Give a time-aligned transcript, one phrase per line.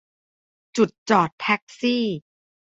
[0.75, 2.03] จุดจอดแท็กซี่